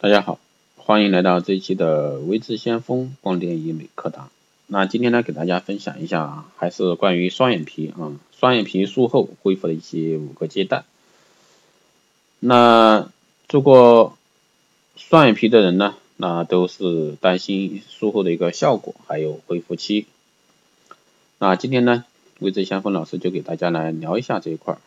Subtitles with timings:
[0.00, 0.38] 大家好，
[0.76, 4.30] 欢迎来到这一期的微智先锋光电医美课堂。
[4.68, 10.84] 那今天呢，给大家分享一下，还是关于双眼皮啊，双眼皮术后恢复的一些五个阶段。
[12.38, 13.10] 那
[13.48, 14.16] 做过
[14.94, 20.06] 双眼皮的人呢，那都是担心术后的一个效果，还有恢复期。
[21.40, 22.04] 那今天呢，
[22.38, 24.80] 微智先锋老师就给大家来聊一下这一块儿。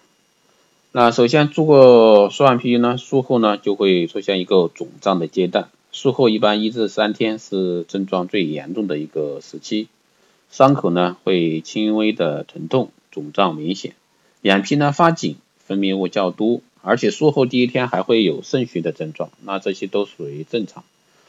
[0.94, 9.88] 那首先做过双眼皮呢，术后呢就会出现一个肿胀的阶段，术后一般一至三天是症状最严重的一个时期，
[10.50, 13.96] 伤口呢会轻微的疼痛，肿胀明显，
[14.42, 20.84] 眼皮呢发紧，分泌物较多，而且术后第一天还会有渗血的症状，那这些都属于正常。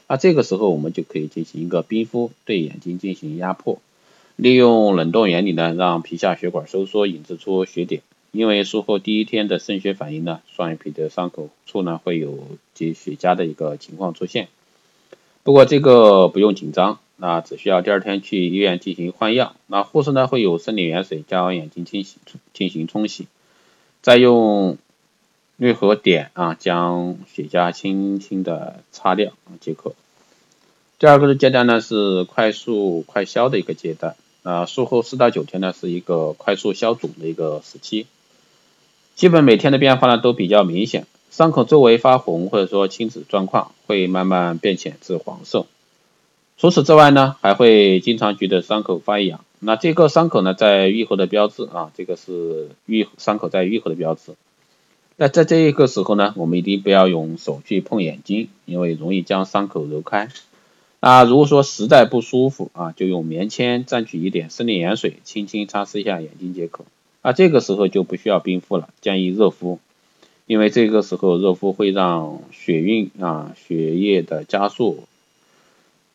[0.08, 3.78] 那这个时候我们就可以进行一个冰敷，对眼睛进行压迫，
[4.34, 8.02] 利用冷冻原理呢，让皮下血管收缩，引致出血点。
[8.32, 12.38] 因为术后第一天的渗血反应呢，双眼皮的伤口处呢会有
[12.74, 14.48] 结血痂的一个情况出现。
[15.42, 19.54] 不过这个不用紧张，那只需要第二天去医院进行换药。
[19.66, 22.16] 那护士呢会有生理盐水将眼睛清洗
[22.54, 23.26] 进行冲洗，
[24.00, 24.78] 再用
[25.58, 29.94] 氯合碘啊将血痂轻轻的擦掉即可。
[30.98, 38.06] 第二个阶段呢是快速快消的一个阶段，啊术后四到九天呢是一个快速消肿的一个时期。
[39.14, 45.66] 基本每天的变化呢都比较明显，伤口周围发红或者说青紫状况会慢慢变浅至黄色。
[46.58, 49.44] 除此之外呢，还会经常觉得伤口发痒。
[49.58, 54.32] 那这个伤口呢在愈合的标志啊，这个是愈伤口在愈合的标志。
[55.16, 60.30] 那在这一个时候呢，我们一定不要用手去碰眼睛，因为容易将伤口揉开。
[61.00, 66.84] 那如果说实在不舒服啊，就用棉签蘸取一点生理盐水，轻轻擦拭一下眼睛接口。
[67.22, 69.78] 啊，这个时候就不需要冰敷了，建议热敷，
[70.46, 75.04] 因为这个时候热敷会让血运啊血液的加速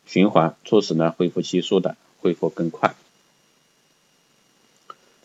[0.06, 2.94] 循环，促使呢恢复期缩短，恢复更快。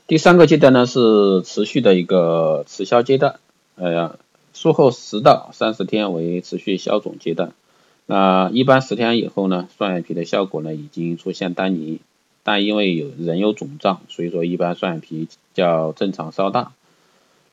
[0.08, 3.40] 第三个阶段呢是持续的一个持消阶段，
[3.76, 4.18] 呃，
[4.54, 7.52] 术后十到三十天为持续消肿阶段，
[8.06, 12.00] 那一般十天以后呢，双眼皮的效果呢已经出现丹宁。
[12.44, 16.74] 但因为有人有肿胀，所以说一般双眼皮较正常稍大，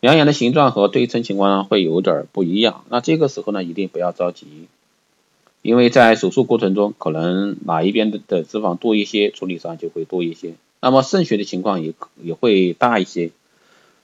[0.00, 2.84] 两眼的形状和对称情况会有点不一样。
[2.88, 4.46] 那这个时候呢一定不要着急，
[5.62, 13.30] 因为在手术过程中可能哪一边的的脂肪多一些，处理上就会多一些，那么渗血的情况也也会大一些。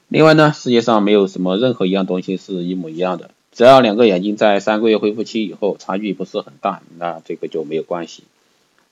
[0.08, 8.22] 另外呢，世界上没有什么任何一样东西是一模一样的，只要两个眼睛在三个月恢复期以后差距不是很大，那这个就没有关系。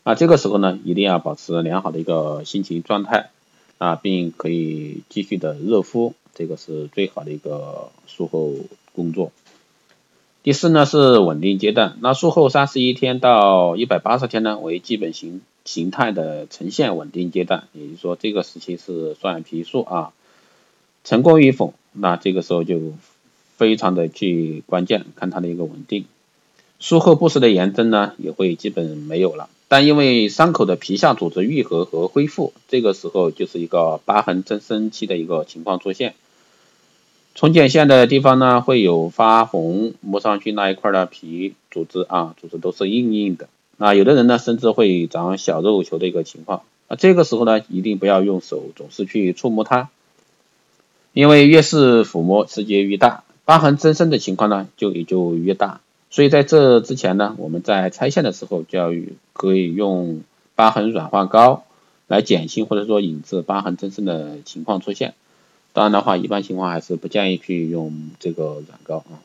[0.04, 3.30] 啊，这个时候呢，一定要保持良好的一个心情状态
[3.78, 8.52] 啊，并可以继续的热敷，这个是最好的一个术后
[8.94, 9.32] 工作。
[10.42, 20.12] 第四呢是稳定阶段，那术后三十一天到一百八十天呢为基本形形态的呈现稳定阶段，也就是说这个时期是双眼皮术啊
[21.02, 22.92] 成功与否，那这个时候就
[23.56, 26.04] 非常的去关键，看它的一个稳定。
[26.78, 29.48] 术后不时的炎症呢也会基本没有了。
[29.74, 36.14] 但因为伤口的皮下组织愈合和恢复，这个时候就是一个疤痕增生期的一个情况出现。
[37.34, 43.48] 重睑线的地方呢会有发红，摸上去那一块的皮组织啊，组织都是硬硬的。
[43.76, 46.62] 那有的人呢甚至会长小肉球的一个情况。
[46.86, 49.88] 啊，这个时候呢一定不要用手总是去触摸它，
[51.12, 55.80] 因为越是抚摸刺激越大，疤痕增生的情况呢就也就越大。
[56.14, 58.92] 所以在这之前呢，我们在拆线的时候就要
[59.32, 60.22] 可以用
[60.54, 61.64] 疤痕软化膏
[62.06, 65.14] 来减轻或者说引致疤痕增生的情况出现。
[65.72, 69.18] 当然的话，一般情况还是不建议去用这个软膏啊。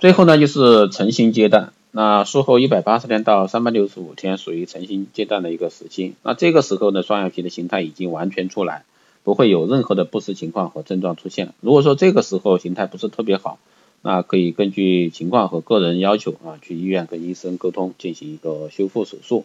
[0.00, 6.14] 最后呢就是成型阶段，那术后一百八十天到三百六十五天属于成型阶段的一个时期。
[6.24, 8.84] 那这个时候呢，双眼皮的形态已经完全出来，
[9.22, 11.54] 不会有任何的不适情况和症状出现。
[11.60, 13.60] 如果说这个时候形态不是特别好，
[14.02, 19.44] 那可以根据情况和个人要求啊，去医院跟医生沟通进行一个修复手术。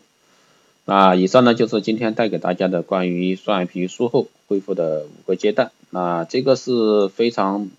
[0.85, 5.71] 那以上呢就是今天带给大家的关于双眼皮术后恢复的五个阶段。
[5.89, 7.69] 那这个是非常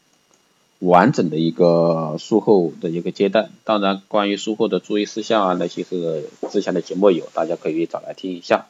[0.78, 3.50] 完整的一个术后的一个阶段。
[3.64, 8.66] 当然，关于术后的注意事项啊，那些是之前的节目有，大家可以找来听一下。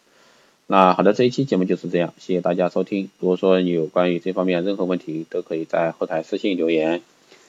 [0.66, 3.10] 那好的，这一期节目就是这样，谢谢大家收听。
[3.20, 7.02] 如果说你有关于这方面任何问题，都可以在后台私信留言。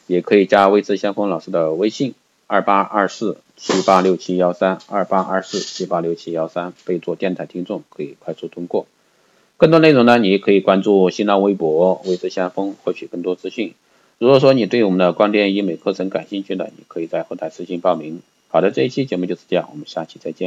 [0.07, 2.13] 也可以加微知先锋老师的微信
[2.47, 8.85] 二八二四七八六七幺三二八二四七八六七幺三，备注电台听众可以快速通过。
[9.57, 13.73] 更多内容呢，你可以关注新浪微博微知先锋获取更多资讯。
[14.17, 18.21] 如果说你对我们的光电医美课程感兴趣的，你可以在后台私信报名。
[18.49, 20.43] 好的，这一期节目就是这样，我们下期再见。